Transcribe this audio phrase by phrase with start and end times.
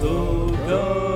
[0.00, 1.07] Lord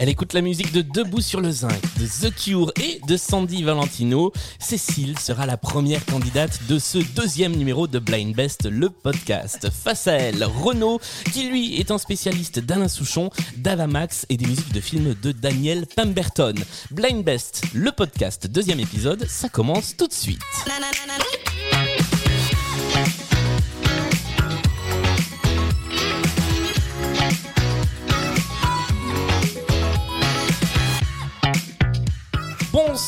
[0.00, 3.64] Elle écoute la musique de Debout sur le Zinc, de The Cure et de Sandy
[3.64, 4.32] Valentino.
[4.60, 9.68] Cécile sera la première candidate de ce deuxième numéro de Blind Best, le podcast.
[9.70, 11.00] Face à elle, Renaud,
[11.32, 15.84] qui lui est un spécialiste d'Alain Souchon, d'Avamax et des musiques de films de Daniel
[15.88, 16.54] Pemberton.
[16.92, 20.38] Blind Best, le podcast, deuxième épisode, ça commence tout de suite.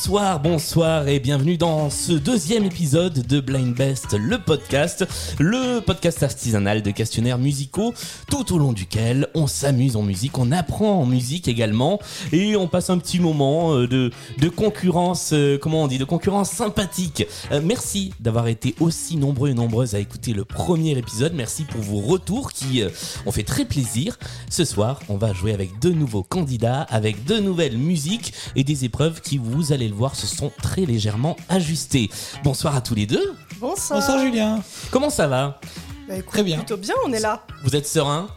[0.03, 5.07] Bonsoir, bonsoir et bienvenue dans ce deuxième épisode de Blind Best, le podcast,
[5.39, 7.93] le podcast artisanal de questionnaires musicaux,
[8.27, 12.01] tout au long duquel on s'amuse en musique, on apprend en musique également
[12.33, 16.49] et on passe un petit moment euh, de, concurrence, euh, comment on dit, de concurrence
[16.49, 17.27] sympathique.
[17.53, 21.83] Euh, merci d'avoir été aussi nombreux et nombreuses à écouter le premier épisode, merci pour
[21.83, 22.83] vos retours qui
[23.27, 24.19] ont fait très plaisir.
[24.49, 28.87] Ce soir, on va jouer avec deux nouveaux candidats, avec deux nouvelles musiques et des
[28.87, 32.11] épreuves qui, vous allez le voir, se sont très légèrement ajustées.
[32.43, 33.35] Bonsoir à tous les deux.
[33.59, 34.01] Bonsoir.
[34.01, 34.61] Bonsoir Julien.
[34.91, 35.61] Comment ça va?
[36.09, 36.57] Bah, écoute, Très bien.
[36.59, 37.45] Plutôt bien, on est là.
[37.63, 38.29] Vous êtes serein?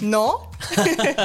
[0.00, 0.32] Non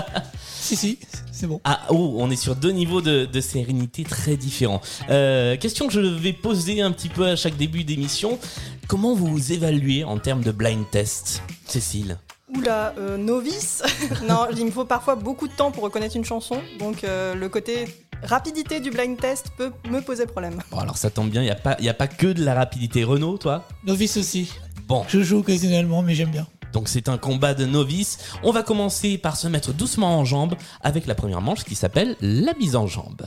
[0.64, 0.97] Si, si,
[1.31, 1.59] c'est bon.
[1.66, 4.80] Ah, oh, on est sur deux niveaux de, de sérénité très différents.
[5.09, 8.39] Euh, question que je vais poser un petit peu à chaque début d'émission.
[8.88, 12.17] Comment vous vous évaluez en termes de blind test, Cécile?
[12.55, 13.83] Oula, euh, novice
[14.23, 17.49] Non, il me faut parfois beaucoup de temps pour reconnaître une chanson, donc euh, le
[17.49, 17.86] côté
[18.25, 20.59] rapidité du blind test peut me poser problème.
[20.71, 22.53] Bon, alors ça tombe bien, il n'y a, pas- y a pas que de la
[22.53, 23.03] rapidité.
[23.03, 23.67] Renaud, toi?
[23.85, 24.52] Novice aussi.
[24.88, 26.47] Bon, Je joue occasionnellement, mais j'aime bien.
[26.73, 28.17] donc c'est un combat de novices.
[28.43, 32.15] On va commencer par se mettre doucement en jambe avec la première manche qui s'appelle
[32.21, 33.21] la mise en jambe.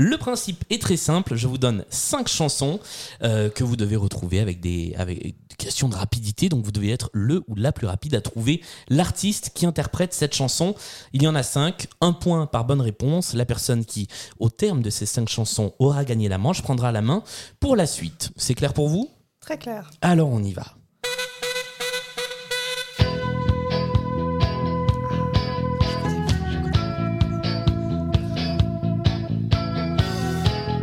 [0.00, 2.78] Le principe est très simple, je vous donne cinq chansons
[3.24, 6.90] euh, que vous devez retrouver avec des, avec des questions de rapidité, donc vous devez
[6.90, 10.76] être le ou la plus rapide à trouver l'artiste qui interprète cette chanson.
[11.12, 13.34] Il y en a cinq, un point par bonne réponse.
[13.34, 14.06] La personne qui,
[14.38, 17.24] au terme de ces cinq chansons, aura gagné la manche prendra la main
[17.58, 18.30] pour la suite.
[18.36, 19.10] C'est clair pour vous?
[19.40, 19.90] Très clair.
[20.00, 20.77] alors on y va.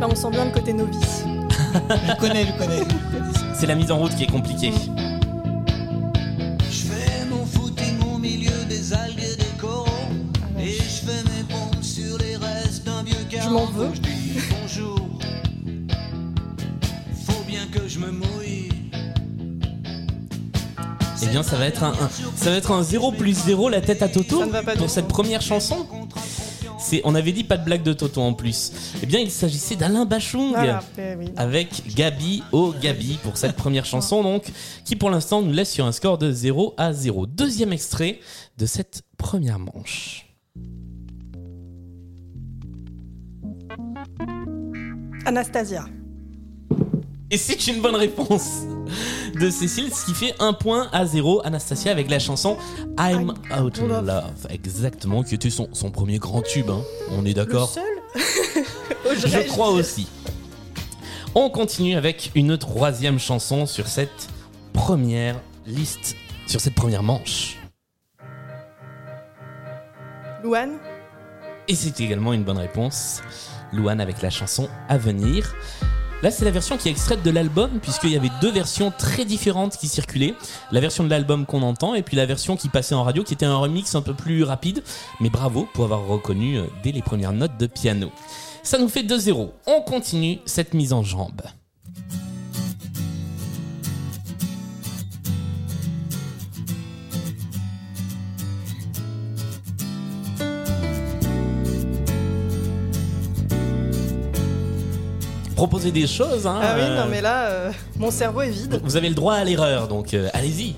[0.06, 1.24] Là, on sent bien le côté novice.
[1.74, 2.82] Je connais, je connais.
[3.58, 4.72] C'est la mise en route qui est compliquée.
[6.70, 9.86] Je fais mon footing au milieu des algues et des coraux.
[10.60, 13.88] Et je fais mes pompes sur les restes d'un vieux Je m'en veux.
[13.94, 14.96] Je dis bonjour.
[17.26, 18.68] Faut bien que je me mouille.
[21.22, 23.80] Eh bien, ça va être un, un- ça va être un 0 plus 0 la
[23.80, 24.40] tête à Toto
[24.78, 25.84] pour cette première chanson.
[26.78, 28.70] C'est, on avait dit pas de blague de Toto en plus.
[29.02, 30.50] Eh bien, il s'agissait d'Alain Bachung.
[30.50, 30.82] Voilà.
[31.18, 31.32] oui.
[31.36, 34.44] Avec Gabi au Gabi pour cette première chanson donc
[34.84, 37.26] qui pour l'instant nous laisse sur un score de 0 à 0.
[37.26, 38.20] Deuxième extrait
[38.58, 40.26] de cette première manche.
[45.24, 45.84] Anastasia.
[47.30, 48.62] Et c'est une bonne réponse
[49.40, 52.56] de Cécile, ce qui fait un point à 0 Anastasia avec la chanson
[52.98, 54.46] I'm Out of Love.
[54.48, 56.82] Exactement, qui était son, son premier grand tube, hein.
[57.10, 57.74] on est d'accord
[58.16, 60.08] Je crois aussi.
[61.34, 64.28] On continue avec une troisième chanson sur cette
[64.72, 66.16] première liste,
[66.46, 67.58] sur cette première manche.
[70.42, 70.78] Louane?
[71.68, 73.20] Et c'est également une bonne réponse.
[73.72, 75.54] Louane avec la chanson à venir.
[76.22, 79.26] Là, c'est la version qui est extraite de l'album, puisqu'il y avait deux versions très
[79.26, 80.34] différentes qui circulaient.
[80.72, 83.34] La version de l'album qu'on entend, et puis la version qui passait en radio, qui
[83.34, 84.82] était un remix un peu plus rapide.
[85.20, 88.10] Mais bravo pour avoir reconnu euh, dès les premières notes de piano.
[88.62, 89.50] Ça nous fait 2-0.
[89.66, 91.42] On continue cette mise en jambe.
[105.56, 106.60] Proposer des choses, hein.
[106.62, 108.78] Ah oui, euh, non mais là, euh, mon cerveau est vide.
[108.84, 110.76] Vous avez le droit à l'erreur, donc euh, allez-y.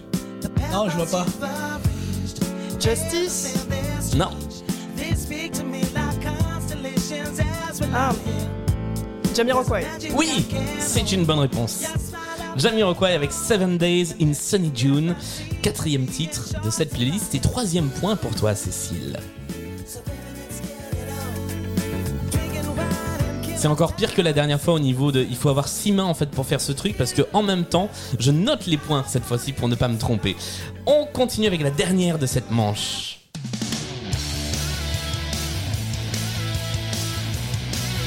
[0.72, 1.26] Non, je vois pas.
[2.80, 3.54] Justice?
[4.16, 4.30] Non,
[7.94, 8.12] Ah
[9.34, 9.84] Jamiroquai.
[10.16, 10.46] oui,
[10.78, 11.82] c'est une bonne réponse.
[12.56, 15.14] Jamiroquai avec Seven Days in Sunny June,
[15.62, 19.18] quatrième titre de cette playlist et troisième point pour toi, Cécile.
[23.58, 25.26] C'est encore pire que la dernière fois au niveau de.
[25.28, 27.64] Il faut avoir six mains en fait pour faire ce truc parce que en même
[27.64, 27.90] temps,
[28.20, 30.36] je note les points cette fois-ci pour ne pas me tromper.
[30.86, 33.18] On continue avec la dernière de cette manche.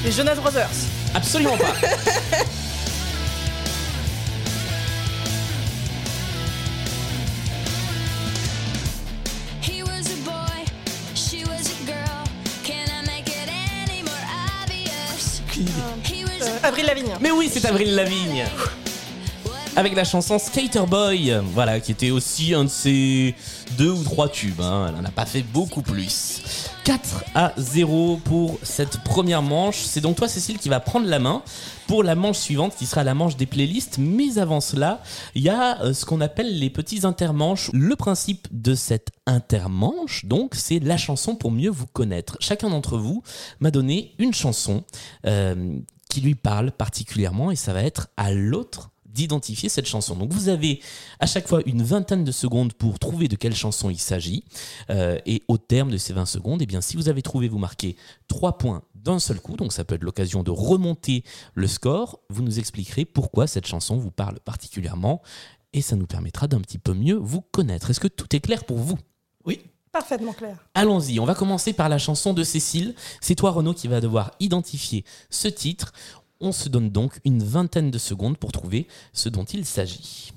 [0.05, 0.69] Les Jonas Brothers.
[1.13, 1.73] Absolument pas.
[17.21, 18.45] Mais oui, c'est Avril Lavigne.
[19.75, 23.35] Avec la chanson Skater Boy, voilà, qui était aussi un de ses
[23.77, 24.59] deux ou trois tubes.
[24.59, 24.87] hein.
[24.89, 26.41] Elle n'en a pas fait beaucoup plus.
[26.83, 29.77] 4 à 0 pour cette première manche.
[29.83, 31.41] C'est donc toi, Cécile, qui va prendre la main
[31.87, 33.97] pour la manche suivante, qui sera la manche des playlists.
[33.97, 35.01] Mais avant cela,
[35.35, 37.69] il y a euh, ce qu'on appelle les petits intermanches.
[37.71, 42.35] Le principe de cette intermanche, donc, c'est la chanson pour mieux vous connaître.
[42.41, 43.23] Chacun d'entre vous
[43.61, 44.83] m'a donné une chanson
[45.27, 45.77] euh,
[46.11, 50.15] qui lui parle particulièrement et ça va être à l'autre d'identifier cette chanson.
[50.15, 50.81] Donc vous avez
[51.19, 54.43] à chaque fois une vingtaine de secondes pour trouver de quelle chanson il s'agit.
[54.89, 57.59] Euh, et au terme de ces 20 secondes, eh bien, si vous avez trouvé, vous
[57.59, 57.95] marquez
[58.27, 59.55] 3 points d'un seul coup.
[59.55, 61.23] Donc ça peut être l'occasion de remonter
[61.53, 62.19] le score.
[62.29, 65.21] Vous nous expliquerez pourquoi cette chanson vous parle particulièrement.
[65.71, 67.89] Et ça nous permettra d'un petit peu mieux vous connaître.
[67.89, 68.99] Est-ce que tout est clair pour vous?
[69.45, 69.61] Oui.
[69.91, 70.55] Parfaitement clair.
[70.73, 72.95] Allons-y, on va commencer par la chanson de Cécile.
[73.19, 75.91] C'est toi Renaud qui va devoir identifier ce titre.
[76.39, 80.31] On se donne donc une vingtaine de secondes pour trouver ce dont il s'agit.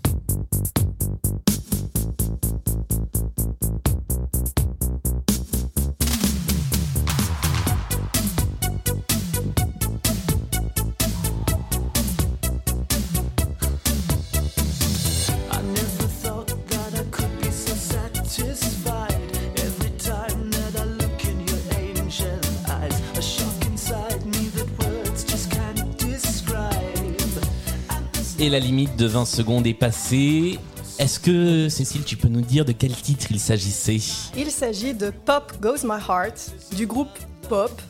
[28.44, 30.58] Et la limite de 20 secondes est passée.
[30.98, 33.96] Est-ce que Cécile, tu peux nous dire de quel titre il s'agissait?
[34.36, 37.08] Il s'agit de Pop Goes My Heart du groupe
[37.48, 37.80] Pop,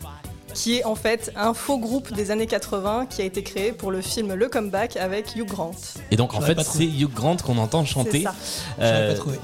[0.54, 3.90] qui est en fait un faux groupe des années 80 qui a été créé pour
[3.90, 5.72] le film Le Comeback avec Hugh Grant.
[6.12, 6.84] Et donc en fait, c'est.
[6.84, 8.18] Hugh Grant qu'on entend chanter.
[8.18, 8.34] C'est ça.
[8.78, 9.38] J'avais Euh, pas trouvé.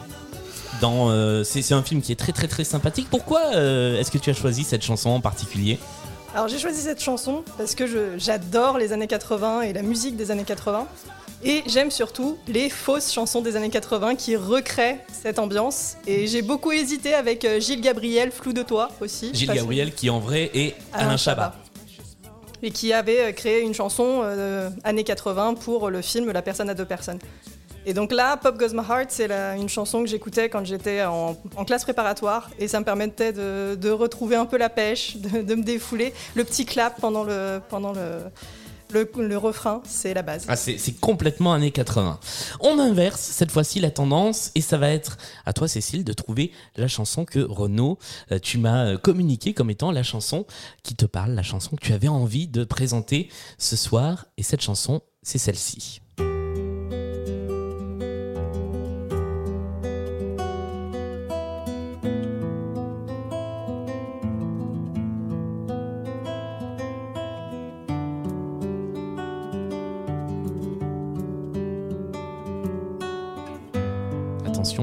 [0.80, 3.08] dans, euh, c'est c'est un film qui est très très très sympathique.
[3.10, 5.80] Pourquoi euh, est-ce que tu as choisi cette chanson en particulier?
[6.32, 10.30] Alors j'ai choisi cette chanson parce que j'adore les années 80 et la musique des
[10.30, 10.86] années 80.
[11.42, 15.96] Et j'aime surtout les fausses chansons des années 80 qui recréent cette ambiance.
[16.06, 19.30] Et j'ai beaucoup hésité avec euh, Gilles Gabriel, Flou de toi aussi.
[19.32, 21.54] Gilles Gabriel qui en vrai est Alain, Chabat.
[22.62, 26.68] Et qui avait euh, créé une chanson euh, années 80 pour le film La personne
[26.68, 27.18] à deux personnes.
[27.86, 31.34] Et donc là, Pop Goes My Heart, c'est une chanson que j'écoutais quand j'étais en,
[31.66, 36.12] classe préparatoire et ça me permettait de, retrouver un peu la pêche, de, me défouler.
[36.34, 38.30] Le petit clap pendant le, pendant le,
[38.92, 40.44] le, refrain, c'est la base.
[40.48, 42.20] Ah, c'est complètement années 80.
[42.60, 45.16] On inverse cette fois-ci la tendance et ça va être
[45.46, 47.98] à toi Cécile de trouver la chanson que Renaud
[48.32, 50.46] euh, tu m'as euh, communiquée comme étant la chanson
[50.82, 53.28] qui te parle, la chanson que tu avais envie de présenter
[53.58, 56.00] ce soir et cette chanson c'est celle-ci.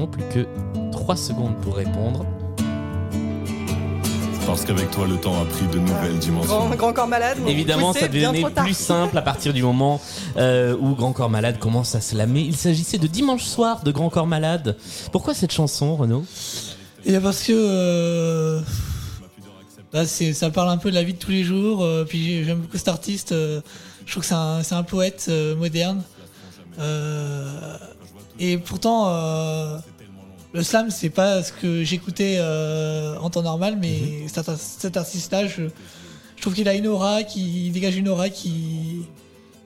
[0.06, 0.46] Plus que
[0.92, 2.24] 3 secondes pour répondre.
[4.46, 6.48] Parce qu'avec toi, le temps a pris de nouvelles dimensions.
[6.48, 7.36] Grand, grand corps malade.
[7.46, 10.00] Évidemment, ça devenait plus simple à partir du moment
[10.38, 12.40] euh, où Grand Corps Malade commence à se lamer.
[12.40, 14.76] Il s'agissait de Dimanche soir de Grand Corps Malade.
[15.12, 16.24] Pourquoi cette chanson, Renaud?
[17.04, 18.60] Et bien parce que euh,
[19.92, 21.82] là, c'est, ça parle un peu de la vie de tous les jours.
[21.84, 23.32] euh, puis j'ai- j'aime beaucoup cet artiste.
[23.32, 23.60] euh,
[24.06, 26.02] je trouve que c'est un, c'est un poète euh, moderne.
[28.38, 29.78] Et pourtant, euh,
[30.52, 35.46] le slam, c'est pas ce que j'écoutais euh, en temps normal, mais cet, cet artiste-là,
[35.46, 35.64] je,
[36.36, 39.02] je trouve qu'il a une aura, qui dégage une aura qui,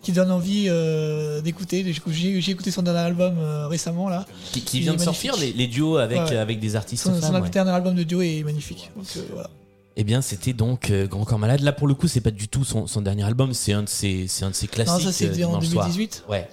[0.03, 1.85] qui donne envie euh, d'écouter.
[2.09, 4.27] J'ai, j'ai écouté son dernier album euh, récemment là.
[4.53, 6.37] qui, vient de sortir les, duos avec, Ouais, ouais.
[6.39, 7.43] avec des artistes Son, son femmes.
[7.43, 7.51] ouais.
[7.51, 8.91] dernier album de duo est magnifique.
[8.97, 9.51] Donc, euh, voilà.
[9.95, 11.61] Eh bien, c'était donc euh, Grand Corps Malade.
[11.61, 13.53] Là, pour le coup, c'est pas du tout son, son dernier album.
[13.53, 14.95] C'est un de ses, c'est un de ses classiques.
[14.95, 15.85] Non, ça c'était euh, en Dimanche soir.
[15.87, 16.25] 2018.
[16.31, 16.49] Ouais.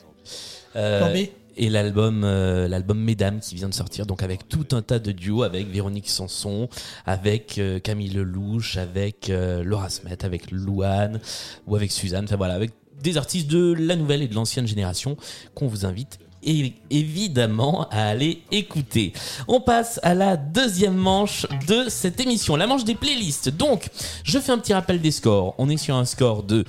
[0.75, 1.27] Euh, Plan B.
[1.59, 5.11] et l'album euh, l'album Mesdames qui vient de sortir donc avec tout un tas de
[5.11, 6.69] duos avec Véronique Sanson
[7.05, 11.19] avec euh, Camille Lelouch avec euh, Laura Smet avec Louane
[11.67, 12.71] ou avec Suzanne enfin voilà avec
[13.03, 15.17] des artistes de la nouvelle et de l'ancienne génération
[15.53, 19.11] qu'on vous invite évidemment à aller écouter.
[19.49, 23.49] On passe à la deuxième manche de cette émission, la manche des playlists.
[23.49, 23.89] Donc,
[24.23, 25.53] je fais un petit rappel des scores.
[25.57, 26.63] On est sur un score de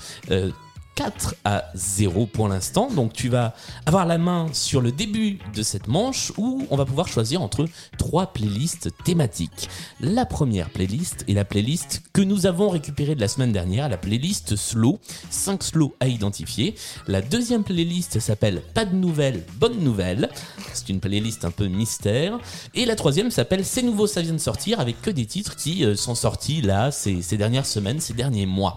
[1.01, 2.91] 4 à 0 pour l'instant.
[2.91, 3.55] Donc tu vas
[3.87, 7.65] avoir la main sur le début de cette manche où on va pouvoir choisir entre
[7.97, 9.71] trois playlists thématiques.
[10.03, 13.97] La première playlist est la playlist que nous avons récupérée de la semaine dernière, la
[13.97, 14.99] playlist slow,
[15.31, 16.75] 5 slow à identifier.
[17.09, 20.29] La deuxième playlist s'appelle Pas de nouvelles, bonnes nouvelles.
[20.75, 22.39] C'est une playlist un peu mystère.
[22.75, 25.83] Et la troisième s'appelle C'est nouveau, ça vient de sortir avec que des titres qui
[25.83, 28.77] euh, sont sortis là ces, ces dernières semaines, ces derniers mois.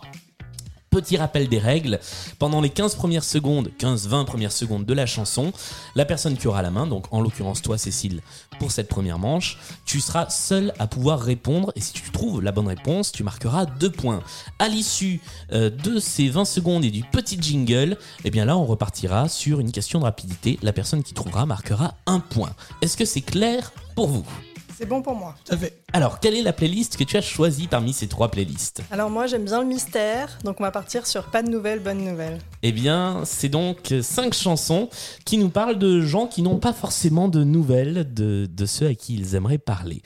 [0.94, 2.00] Petit rappel des règles,
[2.38, 5.52] pendant les 15 premières secondes, 15-20 premières secondes de la chanson,
[5.96, 8.22] la personne qui aura la main, donc en l'occurrence toi Cécile,
[8.60, 12.52] pour cette première manche, tu seras seul à pouvoir répondre et si tu trouves la
[12.52, 14.22] bonne réponse, tu marqueras deux points.
[14.60, 15.20] À l'issue
[15.52, 19.60] euh, de ces 20 secondes et du petit jingle, eh bien là on repartira sur
[19.60, 20.60] une question de rapidité.
[20.62, 22.54] La personne qui trouvera marquera un point.
[22.84, 24.53] Est-ce que c'est clair pour vous?
[24.78, 25.36] C'est bon pour moi.
[25.46, 25.78] Tout à fait.
[25.94, 28.82] Alors, quelle est la playlist que tu as choisie parmi ces trois playlists?
[28.90, 32.04] Alors moi j'aime bien le mystère, donc on va partir sur pas de nouvelles, bonnes
[32.04, 32.40] nouvelles.
[32.64, 34.90] Eh bien, c'est donc cinq chansons
[35.26, 38.96] qui nous parlent de gens qui n'ont pas forcément de nouvelles de, de ceux à
[38.96, 40.02] qui ils aimeraient parler.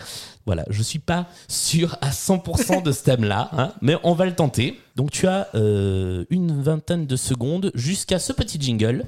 [0.46, 4.36] Voilà, je suis pas sûr à 100% de ce thème-là, hein, mais on va le
[4.36, 4.80] tenter.
[4.96, 9.06] Donc tu as euh, une vingtaine de secondes jusqu'à ce petit jingle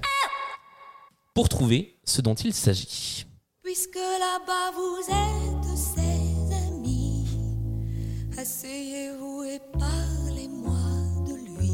[1.33, 3.25] pour trouver ce dont il s'agit.
[3.71, 7.27] Puisque là-bas vous êtes ses amis,
[8.35, 10.73] asseyez-vous et parlez-moi
[11.27, 11.71] de lui.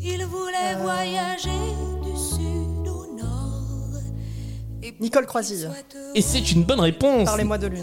[0.00, 1.50] Il voulait voyager
[2.02, 4.00] du sud au nord.
[4.82, 5.70] Et Nicole Croisille.
[6.16, 7.82] Et c'est une bonne réponse Parlez-moi de lui.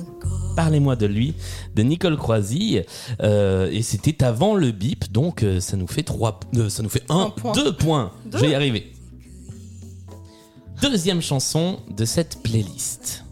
[0.58, 1.36] Parlez-moi de lui,
[1.74, 2.84] de Nicole Croisille.
[3.22, 6.90] Euh, et c'était avant le bip, donc euh, ça nous fait trois, euh, ça nous
[6.90, 7.54] fait un, Un point.
[7.54, 8.12] deux points.
[8.26, 8.40] Deux.
[8.40, 8.92] Je vais y arriver.
[10.82, 13.24] Deuxième chanson de cette playlist.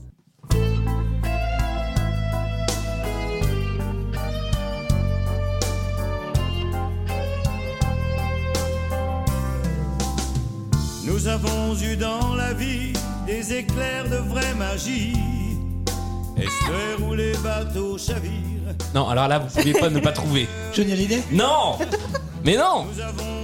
[11.03, 12.93] Nous avons eu dans la vie
[13.27, 15.13] des éclairs de vraie magie.
[16.37, 18.75] Estuaires où les bateaux chavirent?
[18.95, 20.47] Non, alors là, vous pouvez pas ne pas trouver.
[20.73, 21.21] Johnny Hallyday?
[21.31, 21.77] Non
[22.43, 23.34] Mais non Nous avons été.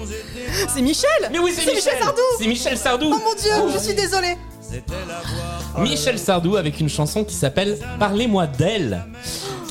[0.70, 3.52] C'est Michel Mais oui, c'est C'est Michel Michel Sardou C'est Michel Sardou Oh mon dieu,
[3.74, 5.84] je suis désolée C'était la voix.
[5.84, 9.06] Michel Sardou avec une chanson qui s'appelle Parlez-moi d'elle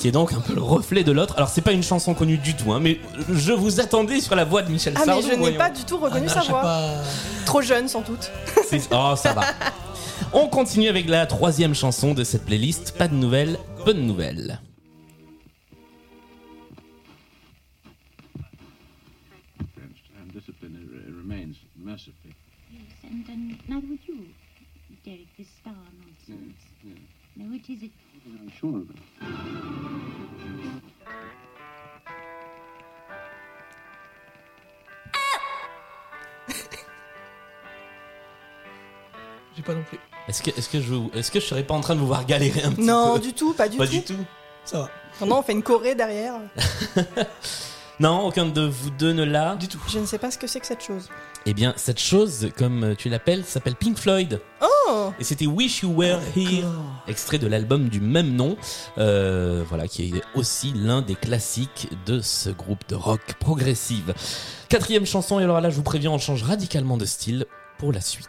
[0.00, 1.34] qui est donc un peu le reflet de l'autre.
[1.36, 2.98] Alors c'est pas une chanson connue du tout, hein, mais
[3.30, 5.26] je vous attendais sur la voix de Michel Ah mais Sardou.
[5.28, 5.58] je n'ai voyons.
[5.58, 6.62] pas du tout reconnu Ah, sa voix.
[6.62, 6.88] pas.
[7.44, 8.30] Trop jeune sans doute.
[8.66, 9.42] C'est- Oh, ça va.
[10.32, 12.92] On continue avec la troisième chanson de cette playlist.
[12.96, 14.60] Pas de nouvelles, bonne nouvelle.
[23.30, 24.26] And, neither would you,
[25.04, 26.58] Derek, this star nonsense.
[27.36, 27.92] No, it is it.
[28.26, 30.00] I'm sure of it.
[39.56, 39.98] J'ai pas non plus.
[40.28, 42.24] Est-ce que, est-ce que je, est-ce que je serais pas en train de vous voir
[42.24, 43.20] galérer un petit Non, peu?
[43.20, 43.92] du tout, pas du Pas tout.
[43.92, 44.24] du tout.
[44.64, 44.90] Ça va.
[45.20, 46.34] Non, non, on fait une choré derrière.
[48.00, 49.56] Non, aucun de vous deux ne l'a.
[49.56, 49.78] Du tout.
[49.86, 51.10] Je ne sais pas ce que c'est que cette chose.
[51.46, 54.40] Eh bien, cette chose, comme tu l'appelles, s'appelle Pink Floyd.
[54.60, 56.68] Oh Et c'était Wish You Were Here,
[57.08, 58.56] extrait de l'album du même nom,
[58.98, 64.14] euh, voilà, qui est aussi l'un des classiques de ce groupe de rock progressive.
[64.68, 67.46] Quatrième chanson, et alors là, je vous préviens, on change radicalement de style
[67.78, 68.28] pour la suite.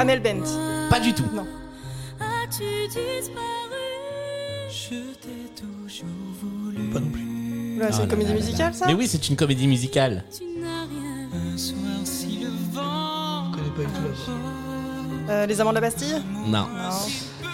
[0.00, 0.44] Amel Bent.
[0.88, 1.24] Pas du tout.
[1.34, 1.46] Non.
[2.20, 3.36] as-tu disparu?
[4.70, 6.08] Je t'ai toujours
[6.42, 6.88] voulu.
[6.90, 7.78] Pas non plus.
[7.78, 8.78] Là, c'est Ah une là comédie là musicale, là.
[8.78, 8.86] ça?
[8.86, 10.24] Mais oui, c'est une comédie musicale.
[10.36, 11.56] Tu n'as rien.
[11.56, 11.72] Je
[13.56, 14.32] connais pas du tout.
[15.28, 16.16] Euh, Les Amants de la Bastille?
[16.46, 16.60] Non.
[16.62, 16.66] Non.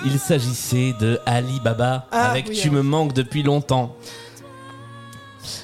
[0.05, 3.97] Il s'agissait de Ali Baba Ah, avec oui, Tu me manques depuis longtemps.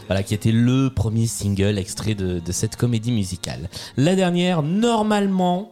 [0.09, 3.69] Voilà, qui était le premier single extrait de, de cette comédie musicale.
[3.97, 5.72] La dernière, normalement,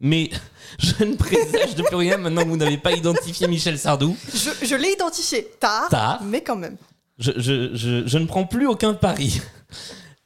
[0.00, 0.30] mais
[0.78, 4.16] je ne présage de plus rien maintenant que vous n'avez pas identifié Michel Sardou.
[4.32, 6.22] Je, je l'ai identifié tard, Tard.
[6.24, 6.76] mais quand même.
[7.18, 9.40] Je, je- je- je ne prends plus aucun pari.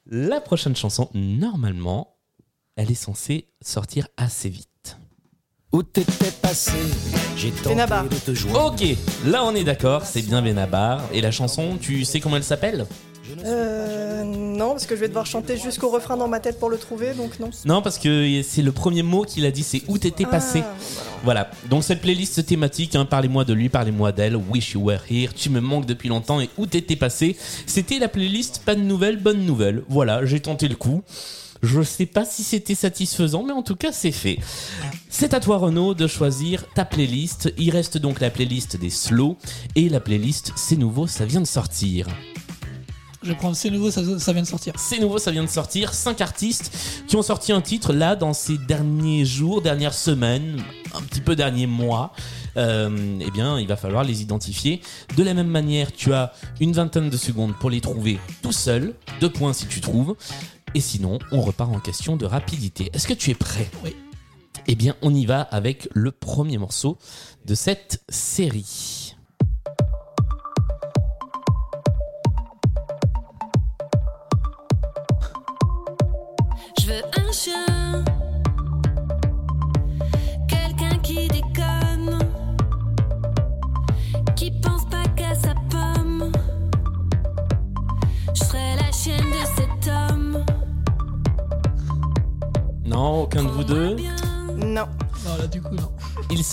[0.07, 2.17] La prochaine chanson, normalement,
[2.77, 4.97] elle est censée sortir assez vite.
[5.73, 6.71] Où t'étais passé?
[7.37, 8.09] J'ai tenté Benabar.
[8.09, 8.73] de te joindre.
[8.75, 8.85] Ok,
[9.27, 11.03] là on est d'accord, c'est bien Benabar.
[11.13, 12.87] Et la chanson, tu sais comment elle s'appelle?
[13.45, 16.79] Euh, non, parce que je vais devoir chanter jusqu'au refrain dans ma tête pour le
[16.79, 17.51] trouver, donc non.
[17.65, 20.63] Non, parce que c'est le premier mot qu'il a dit, c'est où t'étais passé.
[20.65, 20.75] Ah,
[21.25, 25.33] Voilà, donc cette playlist thématique, hein, parlez-moi de lui, parlez-moi d'elle, Wish You Were Here,
[25.35, 27.37] tu me manques depuis longtemps et où t'étais passé.
[27.67, 29.83] C'était la playlist pas de nouvelles, bonne nouvelle.
[29.89, 31.03] Voilà, j'ai tenté le coup.
[31.63, 34.39] Je sais pas si c'était satisfaisant, mais en tout cas c'est fait.
[35.09, 37.55] C'est à toi Renaud de choisir ta playlist.
[37.57, 39.39] Il reste donc la playlist des slow
[39.75, 42.07] et la playlist C'est nouveau, ça vient de sortir.
[43.25, 44.75] Je vais prendre C'est nouveau, ça, ça vient de sortir.
[44.77, 45.95] C'est nouveau, ça vient de sortir.
[45.95, 46.77] Cinq artistes
[47.09, 50.63] qui ont sorti un titre là dans ces derniers jours, dernières semaines,
[50.95, 52.13] un petit peu derniers mois.
[52.59, 54.83] Euh, eh bien, il va falloir les identifier.
[55.17, 58.95] De la même manière, tu as une vingtaine de secondes pour les trouver tout seul.
[59.23, 60.17] Deux points si tu trouves.
[60.75, 62.91] Et sinon, on repart en question de rapidité.
[62.93, 63.71] Est-ce que tu es prêt?
[63.83, 63.97] Oui.
[64.67, 66.99] Eh bien, on y va avec le premier morceau
[67.47, 69.14] de cette série.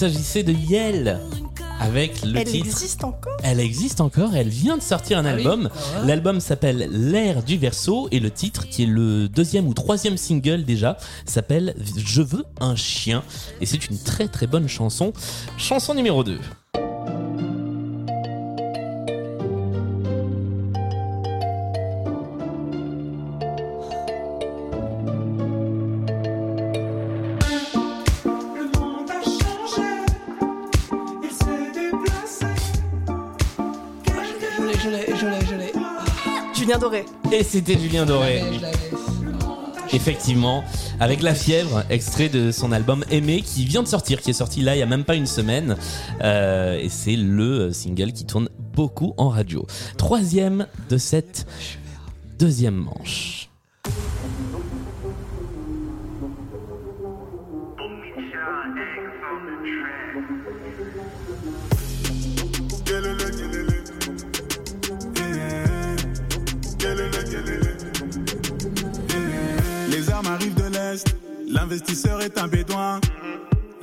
[0.01, 1.19] S'agissait de Yel
[1.79, 2.65] avec le Elle titre.
[2.65, 3.37] existe encore?
[3.43, 5.69] Elle existe encore, elle vient de sortir un Ah oui album.
[5.71, 6.07] Ah ouais.
[6.07, 10.63] L'album s'appelle L'air du verso et le titre, qui est le deuxième ou troisième single
[10.63, 13.21] déjà, s'appelle Je veux un chien.
[13.61, 15.13] Et c'est une très très bonne chanson.
[15.59, 16.39] Chanson numéro 2.
[36.61, 37.05] Julien Doré.
[37.31, 38.43] Et c'était Julien Doré.
[39.93, 40.63] Effectivement,
[40.99, 44.61] avec La Fièvre, extrait de son album Aimé qui vient de sortir, qui est sorti
[44.61, 45.75] là il y a même pas une semaine.
[46.21, 49.65] Euh, et c'est le single qui tourne beaucoup en radio.
[49.97, 51.47] Troisième de cette
[52.37, 53.40] deuxième manche.
[71.61, 72.99] L'investisseur est un bédouin.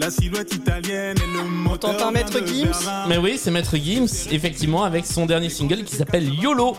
[0.01, 1.93] La silhouette italienne et le moteur.
[1.93, 2.73] t'entend vient Maître Gims.
[3.09, 6.77] Mais oui, c'est Maître Gims, effectivement, avec son dernier single qui s'appelle YOLO.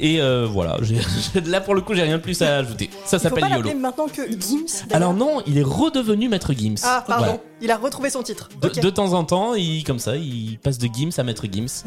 [0.00, 1.00] Et euh, voilà, j'ai-
[1.46, 2.90] là pour le coup, j'ai rien de plus à ajouter.
[3.04, 3.74] Ça s'appelle YOLO.
[3.78, 4.86] maintenant que Gims.
[4.90, 6.74] Alors non, il est redevenu Maître Gims.
[6.82, 7.24] Ah, pardon.
[7.24, 7.40] Voilà.
[7.60, 8.48] Il a retrouvé son titre.
[8.60, 11.84] De temps en temps, il, comme ça, il passe de Gims à Maître Gims.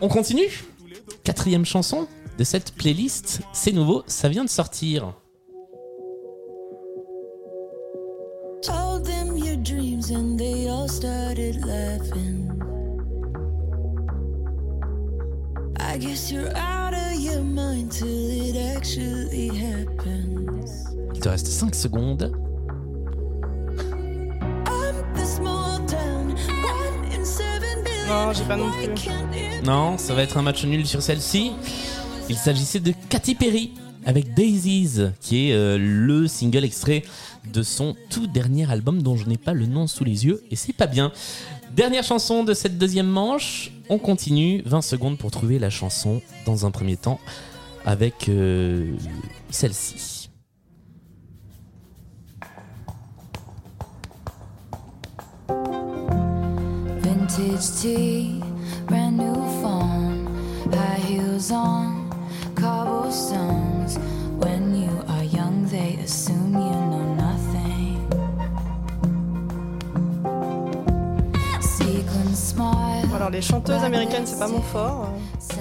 [0.00, 0.64] On continue
[1.22, 5.14] Quatrième chanson de cette playlist, c'est nouveau, ça vient de sortir.
[10.04, 12.50] Dreams and they all started laughing.
[15.78, 20.84] I guess you're out of your mind till it actually happens.
[21.14, 22.22] Il te reste 5 secondes.
[24.66, 28.08] I'm the small town, one in seven billion.
[28.08, 29.64] Non, j'ai pas non plus.
[29.64, 31.52] Non, ça va être un match nul sur celle-ci.
[32.28, 33.72] Il s'agissait de Katy Perry
[34.06, 37.02] avec Daisies, qui est euh, le single extrait
[37.52, 40.56] de son tout dernier album dont je n'ai pas le nom sous les yeux et
[40.56, 41.12] c'est pas bien.
[41.74, 43.72] Dernière chanson de cette deuxième manche.
[43.88, 44.62] On continue.
[44.64, 47.18] 20 secondes pour trouver la chanson dans un premier temps
[47.84, 48.94] avec euh,
[49.50, 50.30] celle-ci.
[57.02, 58.40] Vintage tea,
[58.86, 60.28] brand new phone,
[60.72, 62.08] high heels on,
[62.54, 63.73] cobblestones.
[73.14, 75.08] Alors, les chanteuses américaines, c'est pas mon fort.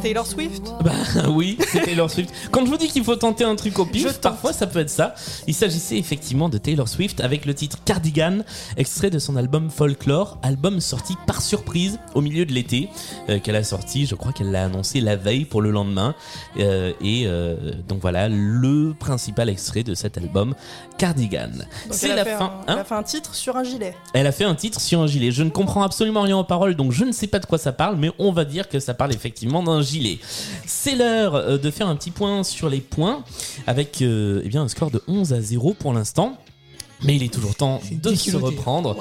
[0.01, 0.91] Taylor Swift Bah
[1.29, 2.33] oui, c'est Taylor Swift.
[2.51, 4.89] Quand je vous dis qu'il faut tenter un truc au pif, parfois ça peut être
[4.89, 5.13] ça.
[5.47, 8.39] Il s'agissait effectivement de Taylor Swift avec le titre Cardigan,
[8.77, 12.89] extrait de son album Folklore, album sorti par surprise au milieu de l'été,
[13.29, 16.15] euh, qu'elle a sorti, je crois qu'elle l'a annoncé la veille pour le lendemain.
[16.59, 17.55] Euh, et euh,
[17.87, 20.53] donc voilà, le principal extrait de cet album,
[20.97, 21.49] Cardigan.
[21.91, 22.45] C'est la fin.
[22.45, 23.95] un- Elle hein a fait un titre sur un gilet.
[24.13, 25.31] elle a fait un titre sur un gilet.
[25.31, 27.71] Je ne comprends absolument rien aux paroles, donc je ne sais pas de quoi ça
[27.71, 30.19] parle, mais on va dire que ça parle effectivement d'un gilet.
[30.65, 33.23] C'est l'heure euh, de faire un petit point sur les points,
[33.67, 36.37] avec euh, eh bien, un score de 11 à 0 pour l'instant.
[37.05, 38.95] Mais il est toujours temps de se reprendre.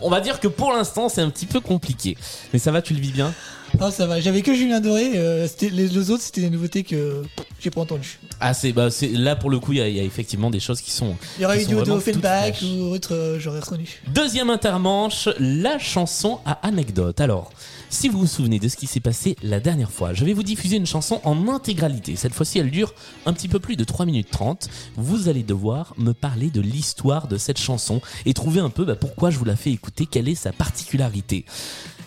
[0.00, 2.16] On va dire que pour l'instant, c'est un petit peu compliqué.
[2.54, 3.34] Mais ça va, tu le vis bien?
[3.78, 4.18] Non, ça va.
[4.20, 5.10] J'avais que Julien Doré.
[5.16, 7.22] euh, les, les autres, c'était des nouveautés que
[7.60, 8.18] j'ai pas entendues.
[8.40, 10.60] Ah, c'est bah, là pour le coup, il y, a- il y a effectivement des
[10.60, 11.16] choses qui sont.
[11.38, 14.00] Il y aurait eu du Offenbach ou autre, euh, j'aurais reconnu.
[14.08, 17.20] Deuxième intermanche, la chanson à anecdote.
[17.20, 17.52] Alors,
[17.94, 20.42] si vous vous souvenez de ce qui s'est passé la dernière fois, je vais vous
[20.42, 22.16] diffuser une chanson en intégralité.
[22.16, 22.92] Cette fois-ci, elle dure
[23.24, 24.68] un petit peu plus de 3 minutes 30.
[24.96, 28.96] Vous allez devoir me parler de l'histoire de cette chanson et trouver un peu bah,
[28.96, 31.44] pourquoi je vous la fais écouter, quelle est sa particularité.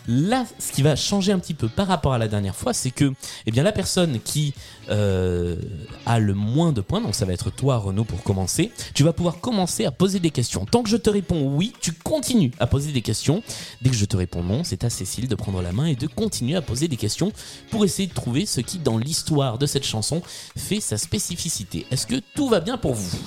[0.08, 2.92] Là, ce qui va changer un petit peu par rapport à la dernière fois, c'est
[2.92, 3.14] que
[3.46, 4.54] eh bien, la personne qui
[4.90, 5.58] euh,
[6.06, 9.14] a le moins de points, donc ça va être toi Renaud pour commencer, tu vas
[9.14, 10.66] pouvoir commencer à poser des questions.
[10.66, 13.44] Tant que je te réponds oui, tu continues à poser des questions.
[13.82, 16.08] Dès que je te réponds non, c'est à Cécile de prendre la main et de
[16.08, 17.32] continuer à poser des questions
[17.70, 20.22] pour essayer de trouver ce qui, dans l'histoire de cette chanson,
[20.58, 21.86] fait sa spécificité.
[21.92, 23.18] Est-ce que tout va bien pour vous?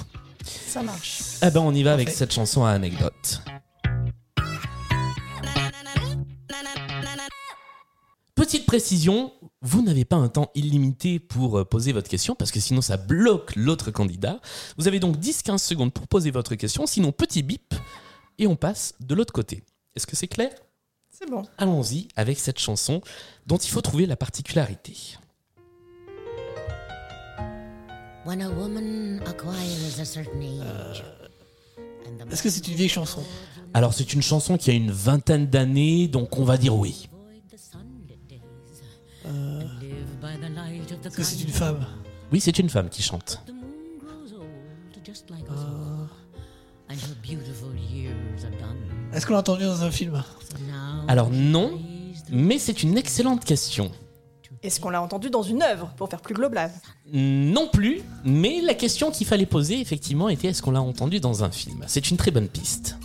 [0.45, 1.21] Ça marche.
[1.43, 3.43] Eh ben on y va avec cette chanson à anecdote.
[8.51, 9.33] Petite précision,
[9.63, 12.97] vous n'avez pas un temps illimité pour euh, poser votre question parce que sinon ça
[12.97, 14.41] bloque l'autre candidat.
[14.77, 17.73] Vous avez donc 10-15 secondes pour poser votre question, sinon petit bip
[18.39, 19.63] et on passe de l'autre côté.
[19.95, 20.51] Est-ce que c'est clair?
[21.11, 21.45] C'est bon.
[21.59, 23.03] Allons-y avec cette chanson
[23.47, 24.97] dont il faut trouver la particularité.
[28.27, 30.61] When a woman acquires a certain
[30.91, 31.05] age.
[32.33, 33.23] Est-ce que c'est une vieille chanson?
[33.75, 37.10] Alors c'est une chanson qui a une vingtaine d'années, donc on va dire oui.
[41.05, 41.87] Est-ce que c'est une femme
[42.33, 43.43] Oui, c'est une femme qui chante.
[49.13, 50.23] Est-ce qu'on l'a entendu dans un film?
[51.09, 51.79] Alors non,
[52.31, 53.91] mais c'est une excellente question.
[54.63, 56.71] Est-ce qu'on l'a entendu dans une œuvre pour faire plus global
[57.13, 61.45] Non plus, mais la question qu'il fallait poser effectivement était est-ce qu'on l'a entendu dans
[61.45, 61.83] un film?
[61.87, 62.97] C'est une très bonne piste.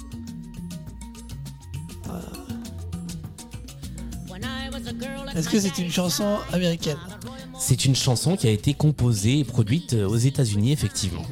[5.35, 6.97] Est-ce que c'est une chanson américaine?
[7.57, 11.23] C'est une chanson qui a été composée et produite euh, aux États-Unis effectivement.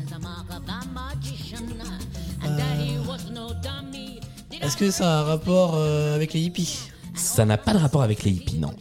[3.62, 4.20] dummy.
[4.62, 6.90] Est-ce que ça a un rapport euh, avec les hippies?
[7.16, 8.74] Ça n'a pas de rapport avec les hippies, non.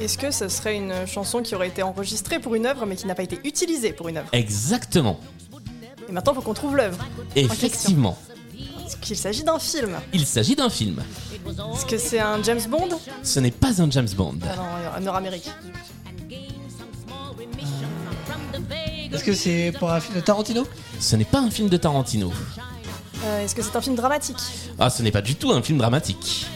[0.00, 3.06] Est-ce que ce serait une chanson qui aurait été enregistrée pour une œuvre mais qui
[3.06, 4.28] n'a pas été utilisée pour une œuvre?
[4.32, 5.18] Exactement.
[6.08, 7.06] Et maintenant, il faut qu'on trouve l'œuvre.
[7.36, 8.18] Effectivement.
[8.84, 11.02] Est-ce qu'il s'agit d'un film Il s'agit d'un film.
[11.74, 12.88] Est-ce que c'est un James Bond?
[13.22, 14.38] Ce n'est pas un James Bond.
[14.44, 15.48] Ah non, un Nord-Amérique.
[19.12, 20.66] Est-ce que c'est pour un film de Tarantino?
[20.98, 22.32] Ce n'est pas un film de Tarantino.
[23.24, 24.38] Euh, Est-ce que c'est un film dramatique?
[24.78, 26.46] Ah, ce n'est pas du tout un film dramatique.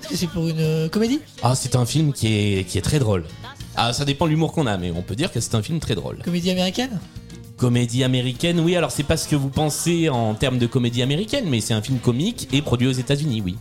[0.00, 1.20] Est-ce que c'est pour une euh, comédie?
[1.42, 3.26] Ah, c'est un film qui est, qui est très drôle.
[3.76, 5.78] Ah, ça dépend de l'humour qu'on a, mais on peut dire que c'est un film
[5.78, 6.18] très drôle.
[6.24, 6.98] Comédie américaine?
[7.56, 11.44] Comédie américaine, oui, alors c'est pas ce que vous pensez en termes de comédie américaine,
[11.48, 13.56] mais c'est un film comique et produit aux États-Unis, oui.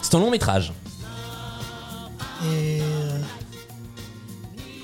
[0.00, 0.72] C'est un long métrage.
[2.46, 2.77] Et.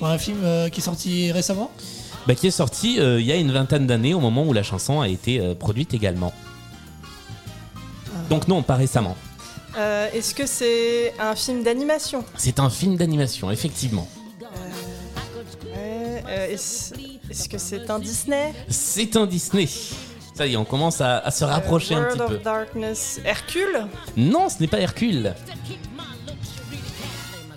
[0.05, 1.71] Pour un film euh, qui est sorti récemment?
[2.27, 4.61] Bah, qui est sorti euh, il y a une vingtaine d'années au moment où la
[4.61, 6.31] chanson a été euh, produite également.
[8.29, 9.17] Donc non, pas récemment.
[9.75, 12.23] Euh, Est-ce que c'est un film d'animation?
[12.37, 14.07] C'est un film d'animation, effectivement.
[15.73, 16.93] Ouais, euh, Est-ce
[17.31, 18.53] est-ce que c'est un Disney?
[18.69, 19.67] C'est un Disney.
[20.35, 22.35] Ça y est, on commence à, à se rapprocher Euh, un World petit peu.
[22.35, 23.19] of Darkness.
[23.25, 23.87] Hercule?
[24.15, 25.33] Non, ce n'est pas Hercule.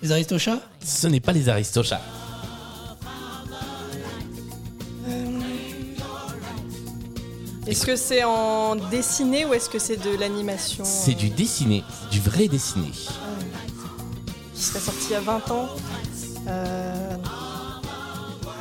[0.00, 0.60] Les Aristochats?
[0.82, 2.00] Ce n'est pas les Aristochats.
[7.68, 12.18] Est-ce que c'est en dessiné ou est-ce que c'est de l'animation C'est du dessiné, du
[12.20, 12.90] vrai dessiné.
[14.54, 15.68] qui serait sorti il y a 20 ans
[16.48, 17.16] Euh,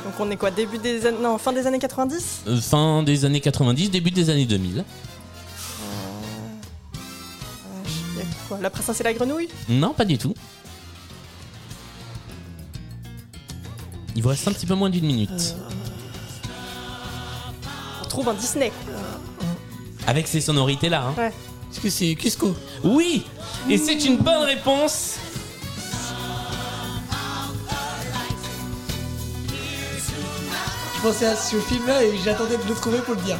[0.04, 1.18] Donc on est quoi Début des années...
[1.22, 4.84] Non, fin des années 90 Euh, Fin des années 90, début des années 2000.
[7.86, 9.48] Il y a quoi La princesse et la grenouille?
[9.70, 10.34] Non, pas du tout.
[14.14, 15.54] Il vous reste un petit peu moins d'une minute.
[18.08, 18.72] Trouve un Disney.
[20.06, 21.02] Avec ces sonorités-là.
[21.08, 21.14] hein.
[21.16, 21.32] Ouais.
[21.70, 23.24] Est-ce que c'est Cusco Oui
[23.68, 25.16] Et c'est une bonne réponse
[30.96, 33.36] Je pensais à ce film-là et j'attendais de le trouver pour le dire.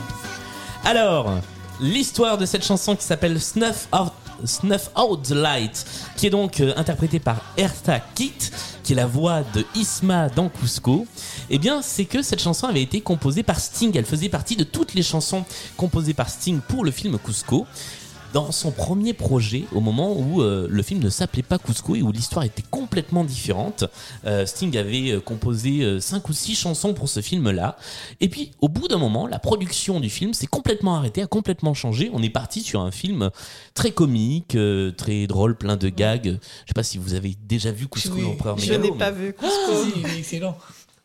[0.85, 1.33] Alors,
[1.81, 4.13] l'histoire de cette chanson qui s'appelle Snuff Out,
[4.45, 9.07] Snuff Out the Light, qui est donc euh, interprétée par Ertha Kitt, qui est la
[9.07, 11.07] voix de Isma dans Cusco,
[11.51, 13.97] eh bien, c'est que cette chanson avait été composée par Sting.
[13.97, 15.45] Elle faisait partie de toutes les chansons
[15.77, 17.67] composées par Sting pour le film Cusco.
[18.33, 22.03] Dans son premier projet, au moment où euh, le film ne s'appelait pas Cusco et
[22.03, 23.85] où l'histoire était complètement différente.
[24.27, 27.77] Euh, Sting avait euh, composé 5 ou 6 chansons pour ce film-là.
[28.21, 31.75] Et puis, au bout d'un moment, la production du film s'est complètement arrêtée, a complètement
[31.75, 32.11] changé.
[32.13, 33.31] On est parti sur un film
[33.75, 36.27] très comique, euh, très drôle, plein de gags.
[36.27, 39.33] Je sais pas si vous avez déjà vu Cusco Oui, l'empereur Je n'ai pas vu
[39.33, 39.53] Cusco.
[39.71, 40.57] Ah, si, il est excellent.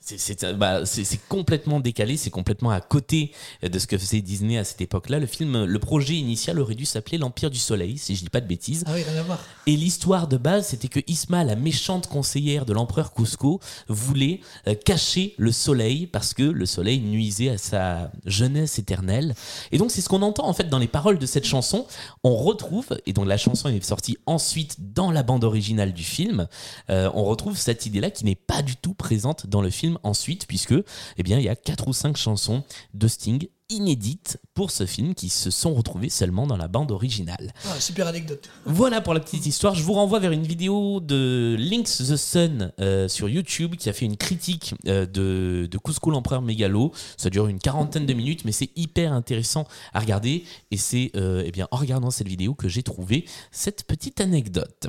[0.06, 4.64] C'est- bah, c'est- complètement décalé, c'est complètement à côté de ce que faisait Disney à
[4.64, 5.20] cette époque-là.
[5.20, 8.42] Le film, le projet initial aurait dû s'appeler L'Empire du Soleil, si je dis pas
[8.42, 8.84] de bêtises.
[8.88, 9.40] Ah oui, rien à voir.
[9.66, 14.76] Et l'histoire de base, c'était que Isma, la méchante conseillère de l'empereur Cusco, voulait euh,
[14.76, 19.36] cacher le soleil parce que le soleil nuisait à sa jeunesse éternelle.
[19.72, 21.86] Et donc, c'est ce qu'on entend en fait dans les paroles de cette chanson.
[22.24, 26.48] On retrouve, et donc la chanson est sortie ensuite dans la bande originale du film,
[26.90, 30.48] euh, on retrouve cette idée-là qui n'est pas du tout présente dans le film ensuite,
[30.48, 30.74] puisque,
[31.18, 35.16] eh bien, il y a quatre ou cinq chansons de Sting inédites pour ce film
[35.16, 37.54] qui se sont retrouvées seulement dans la bande originale.
[37.66, 38.50] Ah, super anecdote.
[38.66, 39.76] Voilà pour la petite histoire.
[39.76, 43.94] Je vous renvoie vers une vidéo de Links the Sun euh, sur YouTube qui a
[43.94, 46.92] fait une critique euh, de, de Cusco l'empereur mégalo.
[47.18, 50.46] Ça dure une quarantaine de minutes, mais c'est hyper intéressant à regarder.
[50.72, 54.88] Et c'est euh, eh bien en regardant cette vidéo que j'ai trouvé cette petite anecdote.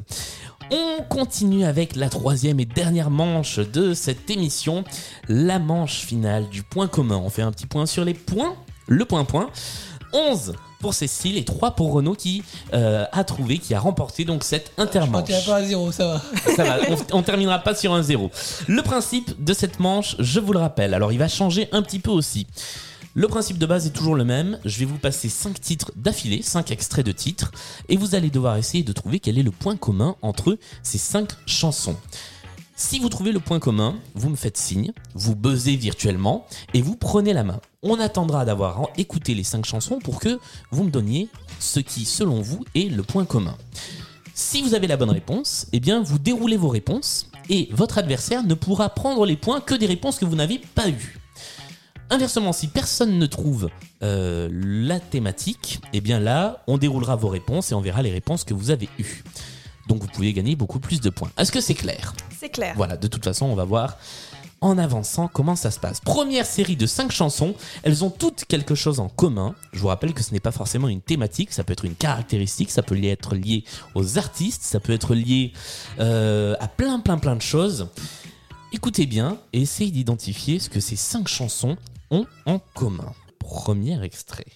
[0.70, 4.84] On continue avec la troisième et dernière manche de cette émission,
[5.28, 7.16] la manche finale du point commun.
[7.16, 8.56] On fait un petit point sur les points.
[8.86, 9.50] Le point point.
[10.12, 12.42] 11 pour Cécile et 3 pour Renaud qui
[12.72, 15.24] euh, a trouvé, qui a remporté donc cette intermanche.
[15.28, 16.22] T'es pas à zéro, ça va.
[16.54, 18.30] Ça va, on, on terminera pas sur un zéro.
[18.68, 21.98] Le principe de cette manche, je vous le rappelle, alors il va changer un petit
[21.98, 22.46] peu aussi.
[23.16, 24.58] Le principe de base est toujours le même.
[24.64, 27.52] Je vais vous passer 5 titres d'affilée, 5 extraits de titres,
[27.88, 31.30] et vous allez devoir essayer de trouver quel est le point commun entre ces 5
[31.46, 31.96] chansons.
[32.76, 36.96] Si vous trouvez le point commun, vous me faites signe, vous buzzez virtuellement et vous
[36.96, 37.60] prenez la main.
[37.84, 40.40] On attendra d'avoir écouté les 5 chansons pour que
[40.72, 41.28] vous me donniez
[41.60, 43.56] ce qui, selon vous, est le point commun.
[44.34, 48.42] Si vous avez la bonne réponse, eh bien vous déroulez vos réponses et votre adversaire
[48.42, 51.20] ne pourra prendre les points que des réponses que vous n'avez pas eues.
[52.10, 53.70] Inversement, si personne ne trouve
[54.02, 58.42] euh, la thématique, eh bien là, on déroulera vos réponses et on verra les réponses
[58.42, 59.22] que vous avez eues.
[59.88, 61.30] Donc vous pouvez gagner beaucoup plus de points.
[61.38, 62.14] Est-ce que c'est clair?
[62.38, 62.74] C'est clair.
[62.76, 63.96] Voilà, de toute façon, on va voir
[64.64, 66.00] en avançant comment ça se passe.
[66.00, 69.54] Première série de 5 chansons, elles ont toutes quelque chose en commun.
[69.72, 72.70] Je vous rappelle que ce n'est pas forcément une thématique, ça peut être une caractéristique,
[72.70, 75.52] ça peut être lié aux artistes, ça peut être lié
[76.00, 77.88] euh, à plein plein plein de choses.
[78.72, 81.76] Écoutez bien et essayez d'identifier ce que ces 5 chansons
[82.10, 83.12] ont en commun.
[83.38, 84.46] Premier extrait.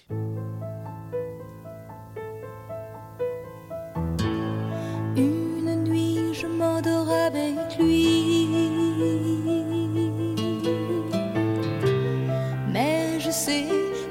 [6.79, 8.47] M'endors avec lui.
[12.71, 13.65] Mais je sais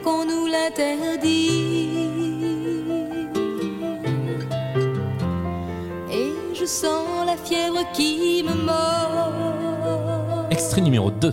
[0.05, 1.89] qu'on nous l'interdit.
[6.11, 10.47] Et je sens la fièvre qui me mord.
[10.51, 11.33] Extrait numéro 2.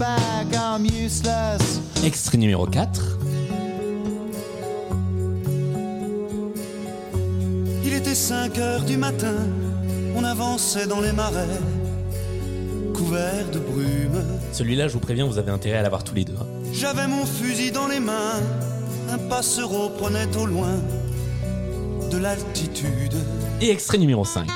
[0.00, 0.54] Bag.
[0.54, 1.80] I'm useless.
[2.04, 3.18] Extrait numéro 4.
[7.84, 9.34] Il était 5 heures du matin,
[10.88, 11.58] dans les marais,
[12.94, 14.22] couverts de brume.
[14.52, 16.34] Celui-là, je vous préviens, vous avez intérêt à l'avoir tous les deux.
[16.38, 16.46] hein.
[16.72, 18.40] J'avais mon fusil dans les mains,
[19.10, 20.74] un passereau prenait au loin
[22.12, 23.14] de l'altitude.
[23.62, 24.48] Et extrait numéro 5.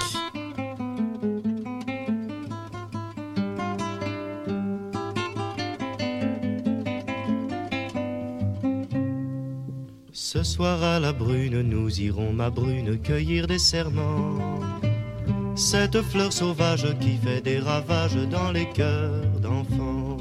[10.12, 14.38] Ce soir à la brune, nous irons, ma brune, cueillir des serments.
[15.56, 20.16] Cette fleur sauvage qui fait des ravages dans les cœurs d'enfants.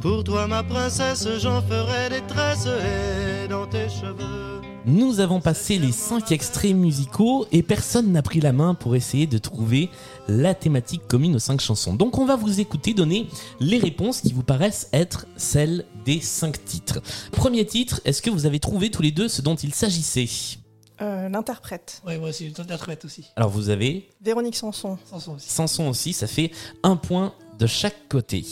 [0.00, 4.62] Pour toi, ma princesse, j'en ferai des tresses et dans tes cheveux.
[4.86, 9.26] Nous avons passé les 5 extraits musicaux et personne n'a pris la main pour essayer
[9.26, 9.90] de trouver
[10.28, 11.94] la thématique commune aux 5 chansons.
[11.94, 13.28] Donc on va vous écouter donner
[13.60, 17.00] les réponses qui vous paraissent être celles des 5 titres.
[17.32, 20.57] Premier titre, est-ce que vous avez trouvé tous les deux ce dont il s'agissait?
[21.00, 22.02] Euh, L'interprète.
[22.06, 23.24] Ouais, moi aussi, l'interprète aussi.
[23.36, 24.98] Alors vous avez Véronique Sanson.
[25.08, 25.48] Sanson aussi.
[25.48, 26.50] Sanson aussi, ça fait
[26.82, 28.44] un point de chaque côté.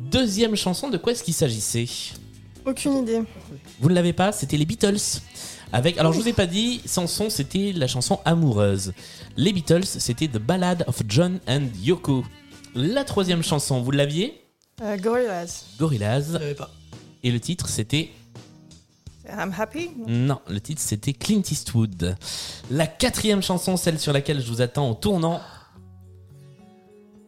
[0.00, 1.86] Deuxième chanson, de quoi est-ce qu'il s'agissait?
[2.66, 3.22] Aucune idée.
[3.80, 5.20] Vous ne l'avez pas C'était les Beatles.
[5.72, 8.92] Avec, alors je vous ai pas dit, Sanson c'était la chanson amoureuse.
[9.36, 12.24] Les Beatles c'était The Ballad of John and Yoko.
[12.74, 14.42] La troisième chanson, vous l'aviez?
[14.82, 15.64] Euh, Gorillaz.
[15.78, 16.38] Gorillaz.
[16.56, 16.70] pas.
[17.22, 18.10] Et le titre c'était
[19.28, 19.90] I'm happy?
[20.06, 22.16] Non, le titre c'était Clint Eastwood.
[22.70, 25.40] La quatrième chanson, celle sur laquelle je vous attends au tournant.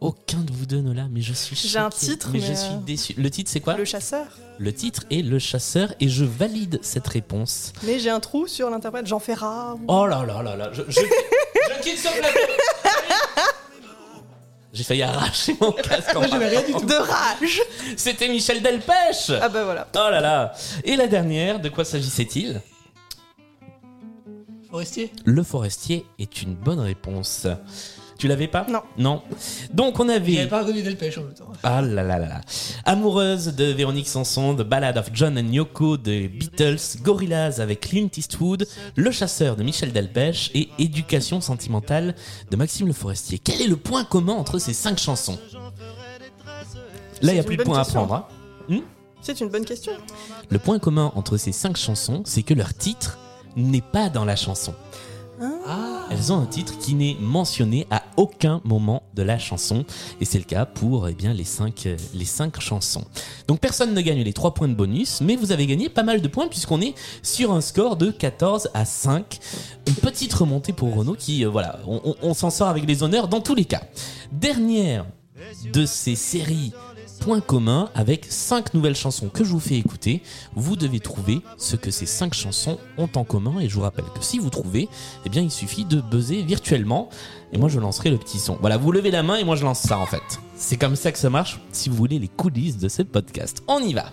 [0.01, 2.53] Aucun de vous deux ne l'a, mais je suis J'ai un titre, mais, mais je
[2.53, 3.15] euh, suis déçu.
[3.17, 3.77] Le titre c'est quoi?
[3.77, 4.27] Le chasseur.
[4.61, 7.73] Le titre est Le Chasseur et je valide cette réponse.
[7.85, 9.07] Mais j'ai un trou sur l'interprète.
[9.07, 9.75] Jean Ferrat.
[9.75, 12.39] ou- Oh là là là là, je, je, je quitte ce plateau.
[14.79, 16.87] J'ai failli arracher mon casque en Moi, rien du tout.
[16.87, 17.61] De rage.
[17.97, 19.33] C'était Michel Delpech.
[19.43, 19.89] Ah bah voilà.
[19.93, 20.53] Oh là là.
[20.85, 22.61] Et la dernière, de quoi s'agissait-il?
[24.71, 25.11] Forestier?
[25.25, 27.49] Le forestier est une bonne réponse.
[28.19, 28.83] Tu l'avais pas Non.
[28.99, 29.23] Non.
[29.73, 30.33] Donc on avait.
[30.35, 31.53] J'avais pas reconnu Delpech en même temps.
[31.63, 32.41] Ah là là là là.
[32.85, 38.09] Amoureuse de Véronique Sanson, The Ballad of John and Yoko de Beatles, Gorillaz avec Clint
[38.17, 42.17] Eastwood, Le Chasseur de Michel Delpech et Éducation sentimentale
[42.51, 43.39] de Maxime Le Forestier.
[43.39, 45.39] Quel est le point commun entre ces cinq chansons?
[47.23, 48.15] Là, il n'y a plus de points à prendre.
[48.15, 48.25] hein.
[48.69, 48.81] Hmm?
[49.21, 49.93] C'est une bonne question.
[50.49, 53.19] le point commun entre ces cinq chansons, c'est que leur titre
[53.57, 54.75] n'est pas dans la chanson.
[56.11, 59.85] Elles ont un titre qui n'est mentionné à aucun moment de la chanson.
[60.21, 63.05] Et c'est le cas pour eh bien, les, cinq, euh, les cinq chansons.
[63.47, 66.21] Donc personne ne gagne les 3 points de bonus, mais vous avez gagné pas mal
[66.21, 69.39] de points puisqu'on est sur un score de 14 à 5.
[69.87, 73.41] Une petite remontée pour Renault qui, euh, voilà, on s'en sort avec les honneurs dans
[73.41, 73.83] tous les cas.
[74.33, 75.05] Dernière
[75.73, 76.73] de ces séries
[77.21, 80.23] Point commun avec 5 nouvelles chansons que je vous fais écouter.
[80.55, 84.07] Vous devez trouver ce que ces 5 chansons ont en commun et je vous rappelle
[84.15, 84.89] que si vous trouvez,
[85.27, 87.09] eh bien il suffit de buzzer virtuellement
[87.53, 88.57] et moi je lancerai le petit son.
[88.61, 90.23] Voilà, vous levez la main et moi je lance ça en fait.
[90.57, 93.63] C'est comme ça que ça marche si vous voulez les coulisses de ce podcast.
[93.69, 94.11] On y va.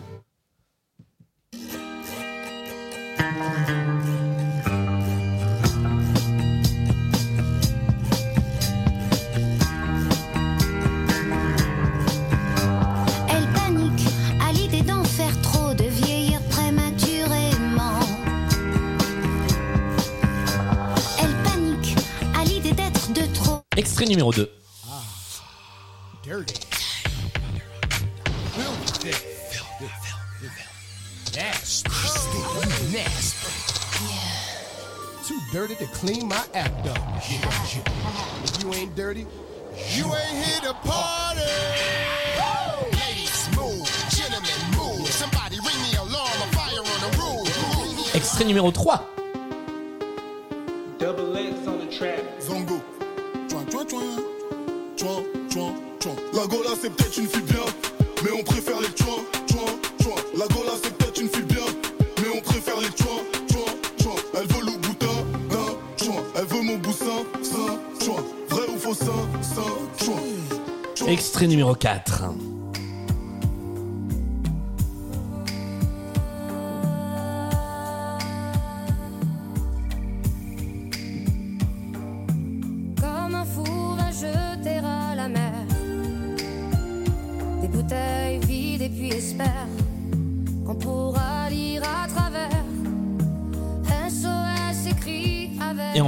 [23.77, 24.47] Extrait numéro 2.
[26.23, 26.55] Dirty.
[28.53, 29.11] Filthy.
[31.35, 31.89] Nasty.
[32.93, 33.47] Nasty.
[35.27, 36.97] Too dirty to clean my act up.
[37.17, 39.27] If you ain't dirty,
[39.93, 41.41] you ain't here to party.
[42.93, 43.85] Ladies, move.
[44.09, 45.05] Gentlemen, move.
[45.09, 46.31] Somebody ring the alarm.
[46.31, 48.15] A fire on the roof.
[48.15, 49.01] Extrait numéro 3.
[50.97, 52.21] Double X on the track.
[52.39, 52.74] Zongo.
[56.45, 57.65] La Gola, c'est peut-être une fille bien,
[58.23, 59.65] mais on préfère les chouin, chouin,
[59.99, 60.15] chouin.
[60.37, 61.65] La Gola, c'est peut-être une fille bien,
[62.19, 64.15] mais on préfère les chouin, chouin, chouin.
[64.35, 65.07] Elle veut le boutin,
[65.49, 66.13] d'un.
[66.35, 68.23] Elle veut mon boussin, sein, chouin.
[68.49, 71.07] Vrai ou faux, sein, sein, chouin.
[71.07, 72.25] Extrait numéro 4.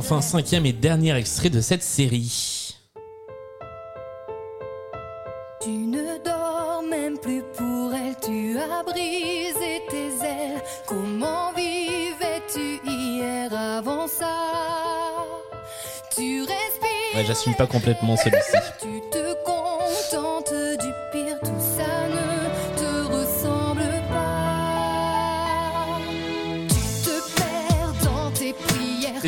[0.09, 2.77] Enfin, cinquième et dernier extrait de cette série.
[5.61, 10.63] Tu ne dors même plus pour elle, tu as brisé tes ailes.
[10.85, 14.33] Comment vivais-tu hier avant ça?
[16.15, 17.15] Tu respires.
[17.15, 18.86] Ouais, j'assume pas complètement celui-ci.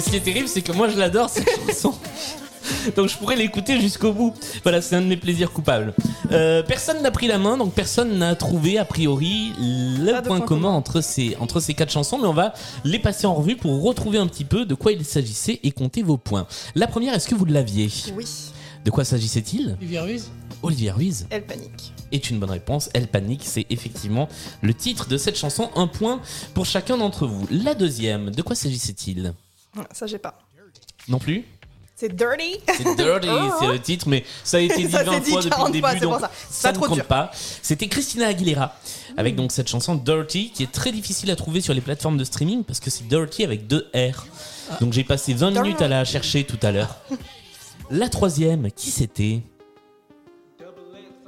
[0.10, 1.94] Ce qui est terrible, c'est que moi je l'adore cette chanson.
[2.96, 4.34] Donc je pourrais l'écouter jusqu'au bout.
[4.64, 5.94] Voilà, c'est un de mes plaisirs coupables.
[6.32, 10.38] Euh, personne n'a pris la main, donc personne n'a trouvé a priori le de point
[10.38, 13.56] point commun entre ces, entre ces quatre chansons, mais on va les passer en revue
[13.56, 16.48] pour retrouver un petit peu de quoi il s'agissait et compter vos points.
[16.74, 18.26] La première, est-ce que vous l'aviez Oui.
[18.86, 19.76] De quoi s'agissait-il?
[19.80, 20.32] Olivier Ruiz
[20.64, 21.94] Olivier Ruiz Elle panique.
[22.12, 22.90] est une bonne réponse.
[22.96, 24.28] Elle panique, c'est effectivement
[24.64, 25.70] le titre de cette chanson.
[25.76, 26.20] Un point
[26.56, 27.46] pour chacun d'entre vous.
[27.52, 29.34] La deuxième, de quoi s'agissait-il?
[29.36, 29.49] Ah,
[29.92, 30.38] Ça, j'ai pas.
[31.08, 31.46] Non plus?
[31.96, 32.60] C'est Dirty.
[32.78, 33.52] C'est Dirty, Oh.
[33.60, 35.68] c'est le titre, mais ça a été dit Ça 20 s'est dit fois depuis 40
[35.68, 36.32] le début, fois, c'est pour donc ça.
[36.50, 37.06] ça ne compte dur.
[37.06, 37.32] pas.
[37.62, 38.74] C'était Christina Aguilera
[39.18, 42.24] avec donc cette chanson Dirty qui est très difficile à trouver sur les plateformes de
[42.24, 44.26] streaming parce que c'est Dirty avec deux R.
[44.80, 46.96] Donc j'ai passé 20 minutes à la chercher tout à l'heure.
[47.92, 49.42] La troisième, qui c'était?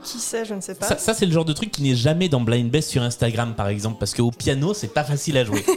[0.04, 0.88] Qui sait, je ne sais pas.
[0.88, 3.56] Ça, ça, c'est le genre de truc qui n'est jamais dans Blind Best sur Instagram
[3.56, 5.64] par exemple parce qu'au piano c'est pas facile à jouer.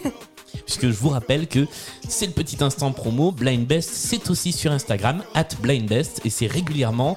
[0.66, 1.66] Puisque je vous rappelle que
[2.08, 6.30] c'est le petit instant promo, Blind Best c'est aussi sur Instagram, at Blind Best, et
[6.30, 7.16] c'est régulièrement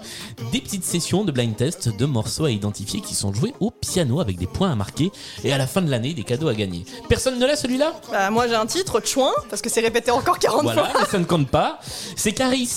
[0.51, 4.19] des petites sessions de blind test de morceaux à identifier qui sont joués au piano
[4.19, 5.11] avec des points à marquer
[5.43, 6.85] et à la fin de l'année des cadeaux à gagner.
[7.09, 7.93] Personne ne l'a celui-là?
[8.11, 10.99] Bah, moi j'ai un titre, Chouin, parce que c'est répété encore 40 Voilà, fois.
[11.01, 11.79] mais ça ne compte pas.
[12.15, 12.69] C'est Caris,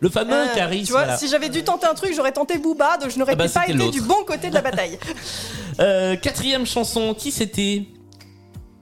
[0.00, 0.84] le fameux Euh, Caris.
[0.84, 1.18] tu vois, voilà.
[1.18, 3.66] si j'avais dû tenter un truc, j'aurais tenté Booba, donc je n'aurais Ah bah, pas
[3.68, 4.98] été du bon côté de la bataille.
[5.80, 7.84] Euh, quatrième chanson, qui c'était?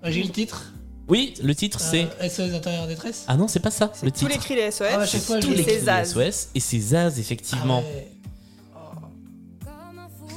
[0.05, 0.72] J'ai le titre?
[1.09, 2.07] Oui, le titre c'est.
[2.23, 3.25] Euh, SOS intérieur détresse.
[3.29, 3.93] Ah non, c'est pas ça.
[4.03, 4.31] Le Tous titre.
[4.31, 5.65] les cris les SOS, Ah, à chaque fois, tous je les.
[5.65, 6.13] Les Zaz.
[6.15, 7.83] SOS et c'est Zaz effectivement.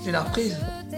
[0.03, 0.55] C'est la reprise.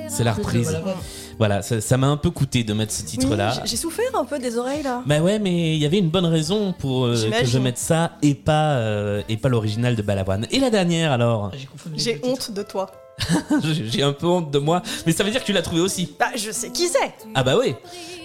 [0.10, 0.64] C'est la reprise.
[0.66, 0.98] Voilà, voilà.
[1.38, 3.52] Voilà, ça ça m'a un peu coûté de mettre ce Oui, titre-là.
[3.62, 5.04] j'ai- j'ai souffert un peu des oreilles là.
[5.06, 7.46] Bah ouais, mais il y avait une bonne raison pour euh, que J'imagine.
[7.48, 10.48] je mette ça et pas euh, et pas l'original de Balavoine.
[10.52, 11.52] Et la dernière alors?
[11.96, 12.92] J'ai honte de toi.
[13.64, 16.14] J'ai un peu honte de moi, mais ça veut dire que tu l'as trouvé aussi.
[16.20, 17.14] Bah, je sais qui c'est.
[17.34, 17.76] Ah bah oui.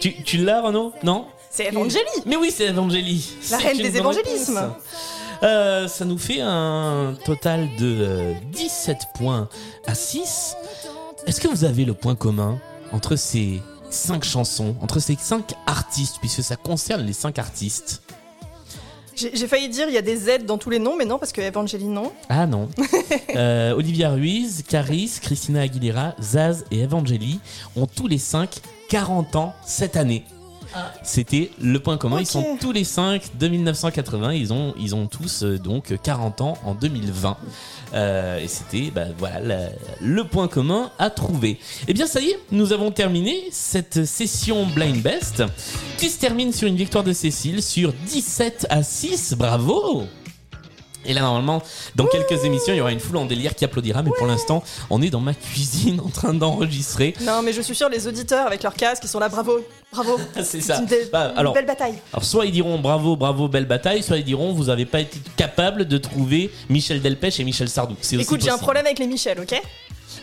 [0.00, 0.92] Tu, tu l'as Renaud?
[1.02, 1.26] Non?
[1.50, 2.04] C'est Evangélie.
[2.26, 3.34] Mais oui, c'est Evangélie.
[3.50, 4.72] La reine des évangélismes.
[5.42, 9.48] Euh, ça nous fait un total de euh, 17 points
[9.86, 10.54] à 6.
[11.26, 12.58] Est-ce que vous avez le point commun
[12.92, 18.02] entre ces 5 chansons, entre ces 5 artistes, puisque ça concerne les 5 artistes?
[19.32, 21.32] J'ai failli dire il y a des Z dans tous les noms, mais non, parce
[21.32, 22.12] que Evangélie non.
[22.28, 22.68] Ah non.
[23.36, 27.40] Euh, Olivia Ruiz, Caris, Christina Aguilera, Zaz et Evangeli
[27.76, 30.24] ont tous les 5 40 ans cette année.
[31.02, 32.18] C'était le point commun.
[32.20, 34.32] Ils sont tous les 5 de 1980.
[34.34, 37.36] Ils ont, ils ont tous euh, donc 40 ans en 2020.
[37.94, 39.68] Euh, et c'était bah, voilà, la-
[40.00, 41.58] le point commun à trouver.
[41.88, 45.42] Et bien ça y est, nous avons terminé cette session Blind Best
[45.98, 49.34] qui se termine sur une victoire de Cécile sur 17 à 6.
[49.36, 50.04] Bravo!
[51.04, 51.62] Et là, normalement,
[51.96, 54.62] dans quelques émissions, il y aura une foule en délire qui applaudira, mais pour l'instant,
[54.90, 57.14] on est dans ma cuisine en train d'enregistrer.
[57.22, 59.60] Non, mais je suis sûr, les auditeurs avec leurs casques, ils sont là, bravo,
[59.92, 60.18] bravo.
[60.44, 60.78] C'est ça.
[60.78, 61.94] une, belle- Bah, une alors- belle bataille.
[62.12, 65.18] Alors, soit ils diront bravo, bravo, belle bataille, soit ils diront vous avez pas été
[65.36, 67.96] capable de trouver Michel Delpech et Michel Sardou.
[68.12, 69.60] Écoute, j'ai un problème avec les Michel, ok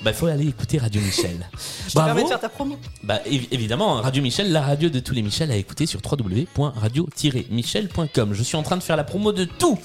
[0.03, 1.47] Bah, faut aller écouter Radio Michel.
[1.87, 2.77] Je te permets de faire ta promo.
[3.03, 8.33] Bah évi- évidemment, Radio Michel, la radio de tous les Michel à écouter sur www.radio-michel.com.
[8.33, 9.77] Je suis en train de faire la promo de tout.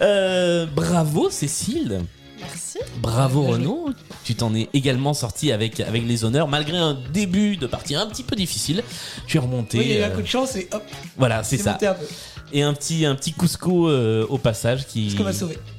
[0.00, 2.02] Euh, bravo Cécile.
[2.40, 2.78] Merci.
[3.02, 3.90] Bravo Renaud,
[4.24, 8.06] tu t'en es également sorti avec, avec les honneurs malgré un début de partie un
[8.06, 8.84] petit peu difficile.
[9.26, 9.78] Tu es remonté.
[9.78, 10.82] Oui, il y a eu un euh, coup de chance et hop.
[11.16, 11.78] voilà, c'est c'est ça.
[12.52, 15.16] Et un petit, un petit Cusco euh, au passage qui,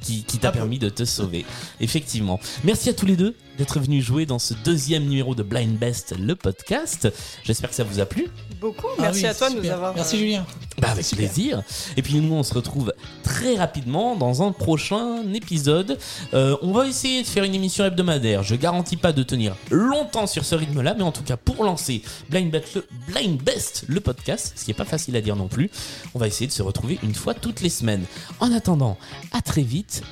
[0.01, 1.45] qui, qui t'a permis de te sauver.
[1.79, 2.39] Effectivement.
[2.63, 6.15] Merci à tous les deux d'être venus jouer dans ce deuxième numéro de Blind Best,
[6.17, 7.11] le podcast.
[7.43, 8.29] J'espère que ça vous a plu.
[8.61, 8.87] Beaucoup.
[8.97, 9.93] Ah Merci oui, à toi de nous avoir.
[9.93, 10.45] Merci euh, Julien.
[10.81, 11.61] Bah avec plaisir.
[11.97, 15.97] Et puis nous on se retrouve très rapidement dans un prochain épisode.
[16.33, 18.43] Euh, on va essayer de faire une émission hebdomadaire.
[18.43, 22.01] Je garantis pas de tenir longtemps sur ce rythme-là, mais en tout cas pour lancer
[22.29, 25.49] Blind Best, le, Blind Best, le podcast, ce qui est pas facile à dire non
[25.49, 25.69] plus,
[26.15, 28.03] on va essayer de se retrouver une fois toutes les semaines.
[28.41, 28.97] En attendant,
[29.31, 30.03] à très vite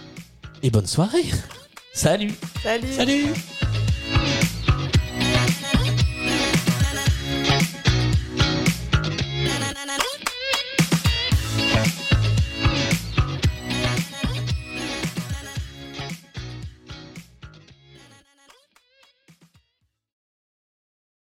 [0.64, 1.26] et bonne soirée.
[1.94, 2.32] Salut.
[2.64, 2.94] Salut.
[2.94, 3.26] Salut